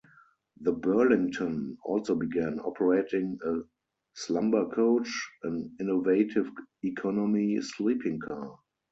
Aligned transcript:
The 0.61 0.71
Burlington 0.71 1.77
also 1.85 2.15
began 2.15 2.59
operating 2.61 3.37
a 3.45 3.57
slumbercoach, 4.19 5.07
an 5.43 5.75
innovative 5.79 6.49
economy 6.81 7.61
sleeping 7.61 8.17
car. 8.19 8.57